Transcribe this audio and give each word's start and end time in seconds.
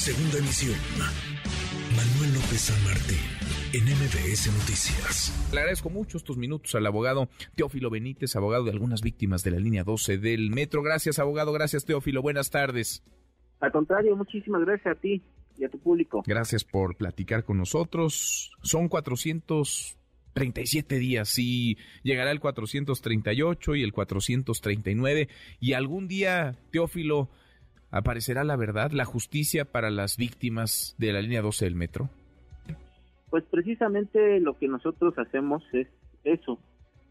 Segunda 0.00 0.38
emisión. 0.38 0.78
Manuel 1.94 2.32
López 2.32 2.58
San 2.58 2.82
Martín, 2.84 3.18
en 3.74 3.84
MBS 3.84 4.50
Noticias. 4.50 5.50
Le 5.52 5.60
agradezco 5.60 5.90
mucho 5.90 6.16
estos 6.16 6.38
minutos 6.38 6.74
al 6.74 6.86
abogado 6.86 7.28
Teófilo 7.54 7.90
Benítez, 7.90 8.34
abogado 8.34 8.64
de 8.64 8.70
algunas 8.70 9.02
víctimas 9.02 9.44
de 9.44 9.50
la 9.50 9.58
línea 9.58 9.84
12 9.84 10.16
del 10.16 10.52
metro. 10.52 10.82
Gracias, 10.82 11.18
abogado. 11.18 11.52
Gracias, 11.52 11.84
Teófilo. 11.84 12.22
Buenas 12.22 12.48
tardes. 12.48 13.04
Al 13.60 13.72
contrario, 13.72 14.16
muchísimas 14.16 14.62
gracias 14.62 14.96
a 14.96 14.98
ti 14.98 15.22
y 15.58 15.64
a 15.64 15.68
tu 15.68 15.78
público. 15.78 16.22
Gracias 16.26 16.64
por 16.64 16.96
platicar 16.96 17.44
con 17.44 17.58
nosotros. 17.58 18.52
Son 18.62 18.88
437 18.88 20.98
días 20.98 21.38
y 21.38 21.76
llegará 22.02 22.30
el 22.30 22.40
438 22.40 23.76
y 23.76 23.82
el 23.82 23.92
439 23.92 25.28
y 25.60 25.74
algún 25.74 26.08
día, 26.08 26.56
Teófilo, 26.70 27.28
aparecerá 27.90 28.44
la 28.44 28.56
verdad, 28.56 28.92
la 28.92 29.04
justicia 29.04 29.64
para 29.64 29.90
las 29.90 30.16
víctimas 30.16 30.94
de 30.98 31.12
la 31.12 31.20
línea 31.20 31.42
12 31.42 31.64
del 31.64 31.74
metro. 31.74 32.08
Pues 33.30 33.44
precisamente 33.50 34.40
lo 34.40 34.58
que 34.58 34.68
nosotros 34.68 35.14
hacemos 35.18 35.62
es 35.72 35.88
eso, 36.24 36.58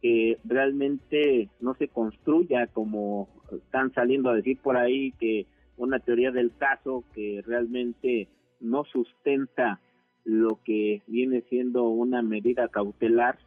que 0.00 0.38
realmente 0.44 1.48
no 1.60 1.74
se 1.74 1.88
construya 1.88 2.66
como 2.66 3.28
están 3.50 3.92
saliendo 3.92 4.30
a 4.30 4.34
decir 4.34 4.58
por 4.60 4.76
ahí 4.76 5.12
que 5.12 5.46
una 5.76 6.00
teoría 6.00 6.30
del 6.30 6.52
caso 6.56 7.04
que 7.14 7.42
realmente 7.46 8.28
no 8.60 8.84
sustenta 8.84 9.80
lo 10.24 10.60
que 10.64 11.02
viene 11.06 11.42
siendo 11.48 11.84
una 11.84 12.22
medida 12.22 12.68
cautelar 12.68 13.38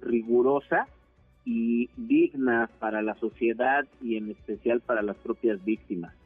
rigurosa 0.00 0.86
y 1.44 1.88
digna 1.96 2.68
para 2.78 3.02
la 3.02 3.14
sociedad 3.16 3.86
y 4.02 4.16
en 4.16 4.30
especial 4.30 4.80
para 4.80 5.02
las 5.02 5.16
propias 5.16 5.64
víctimas. 5.64 6.17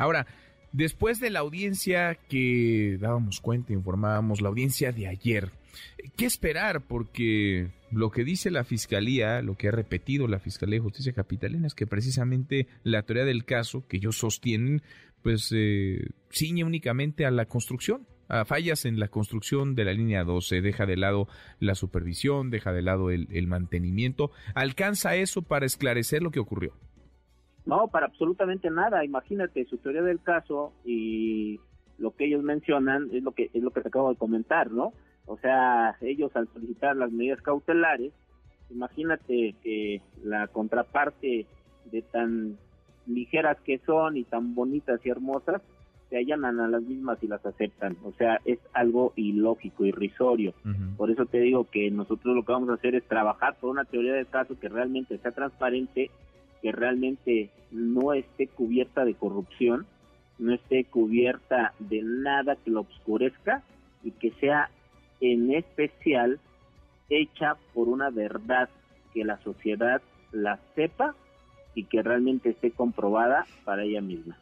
Ahora, 0.00 0.26
después 0.72 1.20
de 1.20 1.28
la 1.28 1.40
audiencia 1.40 2.14
que 2.14 2.96
dábamos 2.98 3.40
cuenta, 3.40 3.74
informábamos, 3.74 4.40
la 4.40 4.48
audiencia 4.48 4.92
de 4.92 5.06
ayer, 5.06 5.50
¿qué 6.16 6.24
esperar? 6.24 6.86
Porque 6.86 7.68
lo 7.90 8.10
que 8.10 8.24
dice 8.24 8.50
la 8.50 8.64
Fiscalía, 8.64 9.42
lo 9.42 9.58
que 9.58 9.68
ha 9.68 9.72
repetido 9.72 10.26
la 10.26 10.38
Fiscalía 10.38 10.76
de 10.76 10.84
Justicia 10.84 11.12
Capitalina 11.12 11.66
es 11.66 11.74
que 11.74 11.86
precisamente 11.86 12.66
la 12.82 13.02
teoría 13.02 13.26
del 13.26 13.44
caso 13.44 13.86
que 13.86 13.98
ellos 13.98 14.16
sostienen, 14.16 14.80
pues 15.22 15.50
eh, 15.54 16.08
ciñe 16.30 16.64
únicamente 16.64 17.26
a 17.26 17.30
la 17.30 17.44
construcción, 17.44 18.06
a 18.28 18.46
fallas 18.46 18.86
en 18.86 18.98
la 18.98 19.08
construcción 19.08 19.74
de 19.74 19.84
la 19.84 19.92
línea 19.92 20.24
12, 20.24 20.62
deja 20.62 20.86
de 20.86 20.96
lado 20.96 21.28
la 21.58 21.74
supervisión, 21.74 22.48
deja 22.48 22.72
de 22.72 22.80
lado 22.80 23.10
el, 23.10 23.28
el 23.32 23.46
mantenimiento. 23.46 24.30
¿Alcanza 24.54 25.14
eso 25.16 25.42
para 25.42 25.66
esclarecer 25.66 26.22
lo 26.22 26.30
que 26.30 26.40
ocurrió? 26.40 26.72
No, 27.66 27.88
para 27.88 28.06
absolutamente 28.06 28.70
nada. 28.70 29.04
Imagínate 29.04 29.64
su 29.66 29.78
teoría 29.78 30.02
del 30.02 30.20
caso 30.20 30.72
y 30.84 31.60
lo 31.98 32.12
que 32.12 32.26
ellos 32.26 32.42
mencionan 32.42 33.10
es 33.12 33.22
lo 33.22 33.32
que 33.32 33.50
es 33.52 33.62
lo 33.62 33.70
que 33.70 33.82
te 33.82 33.88
acabo 33.88 34.10
de 34.10 34.16
comentar, 34.16 34.70
¿no? 34.70 34.92
O 35.26 35.36
sea, 35.38 35.96
ellos 36.00 36.34
al 36.34 36.48
solicitar 36.48 36.96
las 36.96 37.12
medidas 37.12 37.40
cautelares, 37.42 38.12
imagínate 38.70 39.54
que 39.62 40.00
la 40.24 40.48
contraparte 40.48 41.46
de 41.90 42.02
tan 42.02 42.56
ligeras 43.06 43.58
que 43.60 43.78
son 43.78 44.16
y 44.16 44.24
tan 44.24 44.54
bonitas 44.54 45.00
y 45.04 45.10
hermosas, 45.10 45.62
se 46.08 46.16
allanan 46.16 46.58
a 46.58 46.68
las 46.68 46.82
mismas 46.82 47.22
y 47.22 47.28
las 47.28 47.44
aceptan. 47.46 47.96
O 48.04 48.12
sea, 48.12 48.40
es 48.44 48.58
algo 48.72 49.12
ilógico, 49.14 49.86
irrisorio. 49.86 50.52
Por 50.96 51.10
eso 51.10 51.24
te 51.26 51.38
digo 51.38 51.68
que 51.70 51.90
nosotros 51.90 52.34
lo 52.34 52.44
que 52.44 52.52
vamos 52.52 52.68
a 52.68 52.74
hacer 52.74 52.96
es 52.96 53.04
trabajar 53.04 53.56
por 53.60 53.70
una 53.70 53.84
teoría 53.84 54.14
del 54.14 54.26
caso 54.26 54.58
que 54.58 54.68
realmente 54.68 55.18
sea 55.18 55.30
transparente, 55.30 56.10
que 56.62 56.72
realmente 56.72 57.50
no 57.70 58.12
esté 58.12 58.46
cubierta 58.46 59.04
de 59.04 59.14
corrupción, 59.14 59.86
no 60.38 60.54
esté 60.54 60.84
cubierta 60.84 61.74
de 61.78 62.02
nada 62.02 62.56
que 62.56 62.70
lo 62.70 62.80
obscurezca 62.80 63.62
y 64.02 64.12
que 64.12 64.32
sea 64.40 64.70
en 65.20 65.52
especial 65.52 66.40
hecha 67.08 67.56
por 67.74 67.88
una 67.88 68.10
verdad 68.10 68.68
que 69.12 69.24
la 69.24 69.38
sociedad 69.42 70.00
la 70.32 70.58
sepa 70.74 71.14
y 71.74 71.84
que 71.84 72.02
realmente 72.02 72.50
esté 72.50 72.70
comprobada 72.70 73.46
para 73.64 73.84
ella 73.84 74.00
misma. 74.00 74.36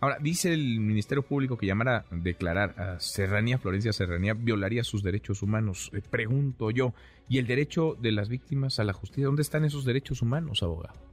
Ahora, 0.00 0.18
dice 0.20 0.52
el 0.52 0.80
Ministerio 0.80 1.22
Público 1.22 1.56
que 1.56 1.66
llamar 1.66 1.88
a 1.88 2.04
declarar 2.10 2.74
a 2.76 2.98
Serranía, 2.98 3.58
Florencia 3.58 3.92
Serranía, 3.92 4.34
violaría 4.34 4.82
sus 4.82 5.04
derechos 5.04 5.42
humanos. 5.42 5.90
Eh, 5.92 6.02
pregunto 6.10 6.72
yo, 6.72 6.92
¿y 7.28 7.38
el 7.38 7.46
derecho 7.46 7.96
de 8.00 8.10
las 8.10 8.28
víctimas 8.28 8.80
a 8.80 8.84
la 8.84 8.94
justicia? 8.94 9.26
¿Dónde 9.26 9.42
están 9.42 9.64
esos 9.64 9.84
derechos 9.84 10.20
humanos, 10.20 10.64
abogado? 10.64 11.11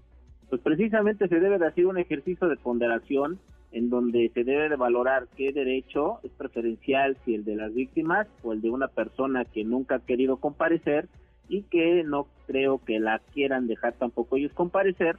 Pues 0.49 0.61
precisamente 0.61 1.27
se 1.27 1.39
debe 1.39 1.59
de 1.59 1.67
hacer 1.67 1.85
un 1.85 1.97
ejercicio 1.97 2.47
de 2.47 2.57
ponderación 2.57 3.39
en 3.71 3.89
donde 3.89 4.31
se 4.33 4.43
debe 4.43 4.67
de 4.67 4.75
valorar 4.75 5.27
qué 5.37 5.53
derecho 5.53 6.19
es 6.23 6.31
preferencial, 6.31 7.17
si 7.23 7.35
el 7.35 7.45
de 7.45 7.55
las 7.55 7.73
víctimas 7.73 8.27
o 8.41 8.53
el 8.53 8.61
de 8.61 8.71
una 8.71 8.87
persona 8.87 9.45
que 9.45 9.63
nunca 9.63 9.95
ha 9.95 9.99
querido 9.99 10.37
comparecer 10.37 11.07
y 11.47 11.63
que 11.63 12.03
no 12.03 12.27
creo 12.47 12.79
que 12.83 12.99
la 12.99 13.19
quieran 13.33 13.67
dejar 13.67 13.93
tampoco 13.93 14.37
ellos 14.37 14.53
comparecer 14.53 15.17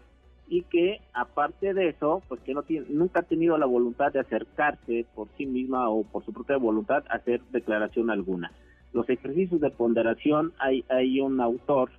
y 0.48 0.62
que 0.62 1.00
aparte 1.14 1.74
de 1.74 1.90
eso, 1.90 2.22
pues 2.28 2.40
que 2.40 2.54
no 2.54 2.64
tiene, 2.64 2.86
nunca 2.90 3.20
ha 3.20 3.22
tenido 3.22 3.56
la 3.56 3.66
voluntad 3.66 4.12
de 4.12 4.18
acercarse 4.18 5.06
por 5.14 5.28
sí 5.36 5.46
misma 5.46 5.88
o 5.88 6.02
por 6.02 6.24
su 6.24 6.32
propia 6.32 6.56
voluntad 6.56 7.04
a 7.08 7.16
hacer 7.16 7.40
declaración 7.52 8.10
alguna. 8.10 8.50
Los 8.92 9.08
ejercicios 9.08 9.60
de 9.60 9.70
ponderación, 9.70 10.52
hay, 10.58 10.84
hay 10.88 11.20
un 11.20 11.40
autor 11.40 11.90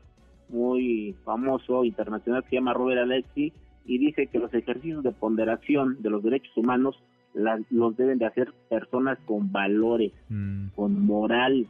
muy 0.52 1.16
famoso 1.24 1.84
internacional 1.84 2.44
que 2.44 2.50
se 2.50 2.56
llama 2.58 2.74
Robert 2.74 3.02
Alexi 3.02 3.54
y 3.86 3.98
dice 3.98 4.28
que 4.28 4.40
los 4.40 4.54
ejercicios 4.54 5.04
de 5.04 5.12
ponderación 5.12 6.02
de 6.02 6.10
los 6.10 6.24
derechos 6.24 6.56
humanos 6.56 6.96
los 7.34 7.96
deben 7.96 8.20
de 8.20 8.26
hacer 8.26 8.54
personas 8.70 9.18
con 9.26 9.52
valores, 9.52 10.12
mm. 10.30 10.68
con 10.76 11.06
moral. 11.06 11.66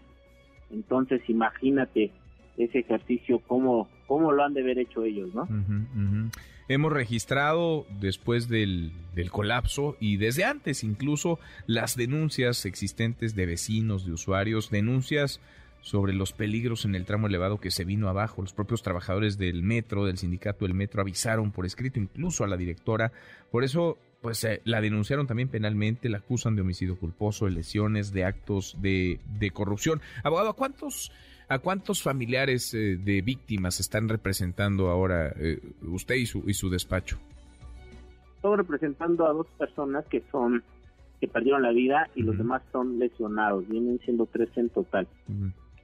Entonces 0.71 1.21
imagínate 1.27 2.11
ese 2.57 2.79
ejercicio, 2.79 3.39
cómo, 3.47 3.87
cómo 4.07 4.31
lo 4.31 4.43
han 4.43 4.53
de 4.53 4.61
haber 4.61 4.79
hecho 4.79 5.03
ellos, 5.03 5.33
¿no? 5.33 5.47
Hemos 6.67 6.93
registrado 6.93 7.85
después 7.99 8.47
del, 8.47 8.91
del, 9.13 9.29
colapso 9.29 9.97
y 9.99 10.17
desde 10.17 10.45
antes 10.45 10.83
incluso 10.83 11.39
las 11.67 11.97
denuncias 11.97 12.65
existentes 12.65 13.35
de 13.35 13.45
vecinos, 13.45 14.05
de 14.05 14.13
usuarios, 14.13 14.69
denuncias 14.69 15.41
sobre 15.81 16.13
los 16.13 16.31
peligros 16.31 16.85
en 16.85 16.95
el 16.95 17.05
tramo 17.05 17.27
elevado 17.27 17.59
que 17.59 17.71
se 17.71 17.83
vino 17.83 18.07
abajo. 18.07 18.41
Los 18.41 18.53
propios 18.53 18.83
trabajadores 18.83 19.37
del 19.37 19.63
metro, 19.63 20.05
del 20.05 20.17
sindicato 20.17 20.65
del 20.65 20.73
metro, 20.73 21.01
avisaron 21.01 21.51
por 21.51 21.65
escrito 21.65 21.99
incluso 21.99 22.43
a 22.43 22.47
la 22.47 22.55
directora. 22.55 23.11
Por 23.51 23.63
eso, 23.63 23.97
pues 24.21 24.43
eh, 24.43 24.61
la 24.63 24.79
denunciaron 24.79 25.27
también 25.27 25.49
penalmente, 25.49 26.07
la 26.07 26.19
acusan 26.19 26.55
de 26.55 26.61
homicidio 26.61 26.97
culposo, 26.97 27.45
de 27.45 27.51
lesiones, 27.51 28.13
de 28.13 28.23
actos 28.23 28.77
de, 28.79 29.19
de 29.39 29.51
corrupción. 29.51 30.01
Abogado, 30.23 30.49
¿a 30.49 30.55
cuántos, 30.55 31.11
a 31.49 31.59
cuántos 31.59 32.01
familiares 32.01 32.73
eh, 32.73 32.97
de 33.03 33.21
víctimas 33.21 33.79
están 33.79 34.07
representando 34.07 34.89
ahora 34.89 35.33
eh, 35.35 35.59
usted 35.81 36.15
y 36.15 36.27
su, 36.27 36.43
y 36.47 36.53
su 36.53 36.69
despacho? 36.69 37.17
Estoy 38.35 38.57
representando 38.57 39.27
a 39.27 39.33
dos 39.33 39.47
personas 39.57 40.05
que 40.05 40.23
son 40.31 40.63
que 41.19 41.27
perdieron 41.27 41.61
la 41.61 41.71
vida 41.71 42.09
y 42.15 42.23
los 42.23 42.35
demás 42.35 42.63
son 42.71 42.97
lesionados. 42.97 43.67
Vienen 43.67 43.99
siendo 43.99 44.25
tres 44.25 44.49
en 44.55 44.69
total. 44.69 45.07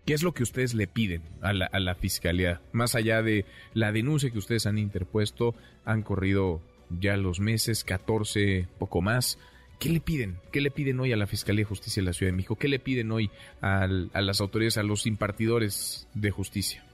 ¿Qué 0.07 0.13
es 0.13 0.23
lo 0.23 0.31
que 0.31 0.44
ustedes 0.44 0.73
le 0.73 0.88
piden 0.88 1.22
a 1.41 1.51
la, 1.51 1.66
a 1.66 1.81
la 1.81 1.94
fiscalía? 1.94 2.62
Más 2.72 2.95
allá 2.95 3.22
de 3.22 3.44
la 3.73 3.91
denuncia 3.91 4.31
que 4.31 4.38
ustedes 4.38 4.66
han 4.66 4.78
interpuesto, 4.78 5.53
han 5.84 6.01
corrido 6.01 6.62
ya 6.97 7.18
los 7.18 7.41
meses, 7.41 7.84
14, 7.84 8.69
poco 8.79 9.01
más. 9.01 9.38
¿Qué 9.81 9.90
le 9.90 10.00
piden? 10.00 10.38
¿Qué 10.53 10.62
le 10.62 10.72
piden 10.72 11.01
hoy 11.01 11.12
a 11.12 11.17
la 11.17 11.28
Fiscalía 11.28 11.63
de 11.63 11.66
Justicia 11.66 12.01
de 12.01 12.06
la 12.06 12.13
Ciudad 12.13 12.31
de 12.31 12.38
México? 12.38 12.56
¿Qué 12.56 12.69
le 12.69 12.79
piden 12.79 13.12
hoy 13.12 13.29
a 13.59 13.85
las 13.88 14.40
autoridades, 14.40 14.78
a 14.78 14.84
los 14.84 15.07
impartidores 15.07 16.07
de 16.13 16.31
justicia? 16.31 16.85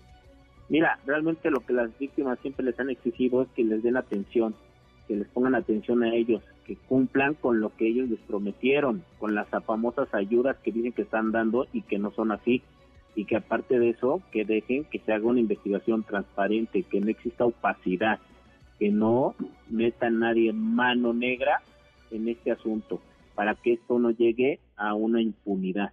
Mira, 0.70 0.98
realmente 1.06 1.52
lo 1.52 1.64
que 1.64 1.74
las 1.74 1.96
víctimas 2.00 2.40
siempre 2.40 2.66
les 2.66 2.80
han 2.80 2.90
exigido 2.90 3.44
es 3.44 3.48
que 3.50 3.64
les 3.64 3.84
den 3.84 3.96
atención, 3.96 4.56
que 5.08 5.18
les 5.18 5.28
pongan 5.28 5.54
atención 5.54 6.02
a 6.02 6.16
ellos, 6.16 6.42
que 6.66 6.78
cumplan 6.78 7.36
con 7.36 7.60
lo 7.60 7.76
que 7.76 7.90
ellos 7.90 8.10
les 8.10 8.20
prometieron, 8.22 9.04
con 9.20 9.36
las 9.36 9.48
famosas 9.68 10.12
ayudas 10.16 10.58
que 10.64 10.72
dicen 10.72 10.94
que 10.94 11.04
están 11.04 11.32
dando 11.32 11.68
y 11.74 11.84
que 11.84 12.00
no 12.00 12.10
son 12.10 12.32
así 12.32 12.64
y 13.16 13.26
que 13.26 13.36
aparte 13.36 13.80
de 13.80 13.90
eso, 13.90 14.22
que 14.32 14.46
dejen 14.46 14.86
que 14.86 15.00
se 15.00 15.14
haga 15.14 15.26
una 15.26 15.40
investigación 15.40 16.04
transparente, 16.04 16.84
que 16.84 17.00
no 17.00 17.10
exista 17.10 17.46
opacidad, 17.46 18.20
que 18.80 18.90
no 18.90 19.36
meta 19.70 20.10
nadie 20.10 20.52
mano 20.54 21.14
negra 21.14 21.62
en 22.12 22.28
este 22.28 22.52
asunto, 22.52 23.02
para 23.36 23.56
que 23.56 23.74
esto 23.74 24.00
no 24.00 24.12
llegue 24.12 24.60
a 24.76 24.94
una 24.94 25.22
impunidad. 25.22 25.92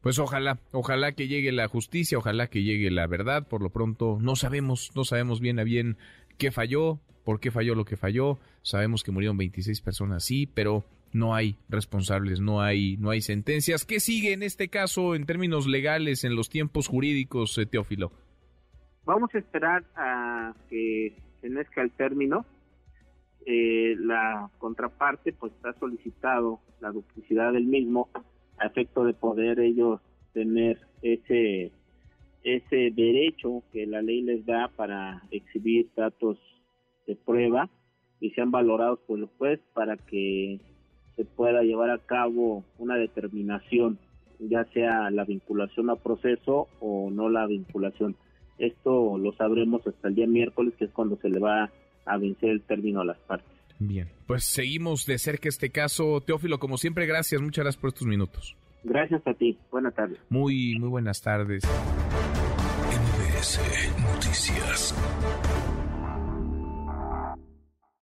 Pues 0.00 0.18
ojalá, 0.18 0.58
ojalá 0.72 1.12
que 1.12 1.28
llegue 1.28 1.50
la 1.50 1.66
justicia, 1.66 2.18
ojalá 2.18 2.48
que 2.48 2.62
llegue 2.62 2.90
la 2.90 3.06
verdad. 3.06 3.48
Por 3.48 3.62
lo 3.62 3.70
pronto 3.70 4.18
no 4.20 4.36
sabemos, 4.36 4.90
no 4.94 5.04
sabemos 5.04 5.40
bien 5.40 5.58
a 5.58 5.64
bien 5.64 5.96
qué 6.36 6.50
falló, 6.50 7.00
por 7.24 7.40
qué 7.40 7.50
falló 7.50 7.74
lo 7.74 7.86
que 7.86 7.96
falló. 7.96 8.38
Sabemos 8.60 9.02
que 9.02 9.12
murieron 9.12 9.38
26 9.38 9.80
personas, 9.80 10.22
sí, 10.22 10.46
pero 10.46 10.84
no 11.14 11.34
hay 11.34 11.56
responsables, 11.68 12.40
no 12.40 12.60
hay, 12.60 12.96
no 12.98 13.10
hay 13.10 13.20
sentencias. 13.20 13.84
¿Qué 13.84 14.00
sigue 14.00 14.32
en 14.32 14.42
este 14.42 14.68
caso 14.68 15.14
en 15.14 15.24
términos 15.24 15.66
legales, 15.66 16.24
en 16.24 16.34
los 16.34 16.48
tiempos 16.48 16.88
jurídicos, 16.88 17.56
eh, 17.58 17.66
Teófilo? 17.66 18.12
Vamos 19.04 19.34
a 19.34 19.38
esperar 19.38 19.84
a 19.96 20.54
que 20.68 21.16
se 21.40 21.80
el 21.80 21.90
término. 21.92 22.44
Eh, 23.46 23.94
la 23.98 24.50
contraparte 24.58 25.32
pues 25.32 25.52
está 25.52 25.74
solicitado 25.78 26.60
la 26.80 26.90
duplicidad 26.90 27.52
del 27.52 27.66
mismo 27.66 28.08
a 28.58 28.66
efecto 28.66 29.04
de 29.04 29.12
poder 29.12 29.60
ellos 29.60 30.00
tener 30.32 30.78
ese 31.02 31.70
ese 32.42 32.90
derecho 32.94 33.62
que 33.72 33.86
la 33.86 34.02
ley 34.02 34.22
les 34.22 34.44
da 34.44 34.68
para 34.76 35.22
exhibir 35.30 35.88
datos 35.96 36.38
de 37.06 37.16
prueba 37.16 37.70
y 38.20 38.30
sean 38.30 38.50
valorados 38.50 39.00
por 39.06 39.18
el 39.18 39.26
juez 39.38 39.60
para 39.72 39.96
que 39.96 40.60
se 41.16 41.24
pueda 41.24 41.62
llevar 41.62 41.90
a 41.90 41.98
cabo 41.98 42.64
una 42.78 42.96
determinación, 42.96 43.98
ya 44.38 44.64
sea 44.72 45.10
la 45.10 45.24
vinculación 45.24 45.90
a 45.90 45.96
proceso 45.96 46.68
o 46.80 47.10
no 47.10 47.28
la 47.28 47.46
vinculación. 47.46 48.16
Esto 48.58 49.18
lo 49.18 49.32
sabremos 49.32 49.86
hasta 49.86 50.08
el 50.08 50.14
día 50.14 50.26
miércoles, 50.26 50.74
que 50.78 50.86
es 50.86 50.90
cuando 50.92 51.16
se 51.16 51.28
le 51.28 51.40
va 51.40 51.70
a 52.04 52.18
vencer 52.18 52.50
el 52.50 52.62
término 52.62 53.00
a 53.00 53.04
las 53.04 53.18
partes. 53.18 53.50
Bien, 53.78 54.08
pues 54.26 54.44
seguimos 54.44 55.06
de 55.06 55.18
cerca 55.18 55.48
este 55.48 55.70
caso. 55.70 56.20
Teófilo, 56.20 56.58
como 56.58 56.78
siempre, 56.78 57.06
gracias, 57.06 57.40
muchas 57.40 57.64
gracias 57.64 57.80
por 57.80 57.88
estos 57.88 58.06
minutos. 58.06 58.56
Gracias 58.84 59.26
a 59.26 59.34
ti, 59.34 59.58
buenas 59.70 59.94
tardes. 59.94 60.18
Muy, 60.28 60.78
muy 60.78 60.88
buenas 60.88 61.20
tardes. 61.20 61.64
MBS 63.34 63.60
Noticias. 64.00 64.94